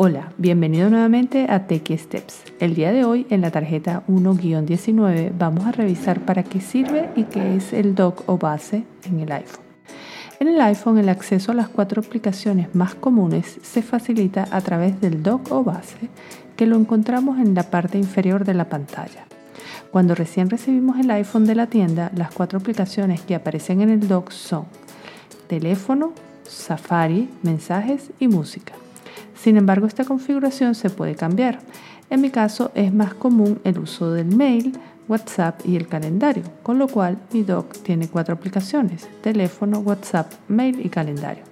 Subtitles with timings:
[0.00, 2.44] Hola, bienvenido nuevamente a Techie Steps.
[2.60, 7.24] El día de hoy en la tarjeta 1-19 vamos a revisar para qué sirve y
[7.24, 9.64] qué es el dock o base en el iPhone.
[10.38, 15.00] En el iPhone el acceso a las cuatro aplicaciones más comunes se facilita a través
[15.00, 16.08] del dock o base
[16.54, 19.26] que lo encontramos en la parte inferior de la pantalla.
[19.90, 24.06] Cuando recién recibimos el iPhone de la tienda, las cuatro aplicaciones que aparecen en el
[24.06, 24.66] dock son
[25.48, 26.12] teléfono,
[26.44, 28.74] Safari, mensajes y música.
[29.40, 31.60] Sin embargo, esta configuración se puede cambiar.
[32.10, 34.72] En mi caso es más común el uso del mail,
[35.06, 40.84] WhatsApp y el calendario, con lo cual mi dock tiene cuatro aplicaciones, teléfono, WhatsApp, mail
[40.84, 41.44] y calendario.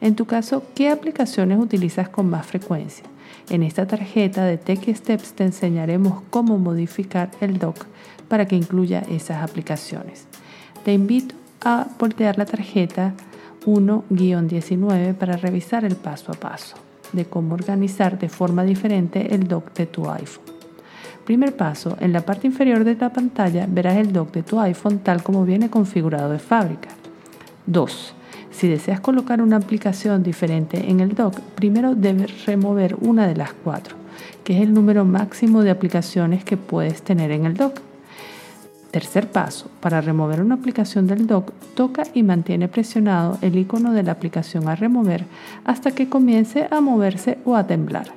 [0.00, 3.04] En tu caso, ¿qué aplicaciones utilizas con más frecuencia?
[3.48, 7.86] En esta tarjeta de Tech Steps te enseñaremos cómo modificar el dock
[8.28, 10.26] para que incluya esas aplicaciones.
[10.84, 13.14] Te invito a voltear la tarjeta
[13.66, 19.72] 1-19 para revisar el paso a paso de cómo organizar de forma diferente el dock
[19.74, 20.44] de tu iPhone.
[21.24, 24.98] Primer paso, en la parte inferior de la pantalla verás el dock de tu iPhone
[24.98, 26.88] tal como viene configurado de fábrica.
[27.66, 28.14] 2.
[28.50, 33.52] Si deseas colocar una aplicación diferente en el dock, primero debes remover una de las
[33.52, 33.96] cuatro,
[34.44, 37.80] que es el número máximo de aplicaciones que puedes tener en el dock.
[38.90, 44.02] Tercer paso, para remover una aplicación del dock, toca y mantiene presionado el icono de
[44.02, 45.26] la aplicación a remover
[45.64, 48.12] hasta que comience a moverse o a temblar.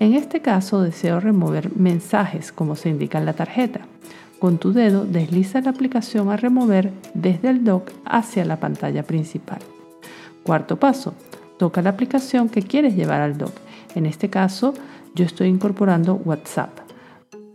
[0.00, 3.80] En este caso deseo remover mensajes como se indica en la tarjeta.
[4.40, 9.58] Con tu dedo desliza la aplicación a remover desde el dock hacia la pantalla principal.
[10.42, 11.14] Cuarto paso,
[11.58, 13.52] toca la aplicación que quieres llevar al dock.
[13.94, 14.74] En este caso
[15.14, 16.87] yo estoy incorporando WhatsApp.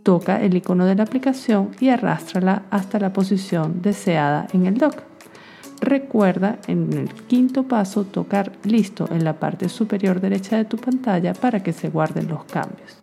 [0.04, 5.02] Toca el icono de la aplicación y arrástrala hasta la posición deseada en el dock.
[5.80, 11.32] Recuerda en el quinto paso tocar listo en la parte superior derecha de tu pantalla
[11.32, 13.02] para que se guarden los cambios.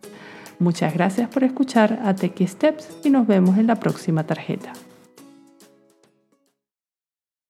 [0.60, 4.72] Muchas gracias por escuchar a Techie Steps y nos vemos en la próxima tarjeta.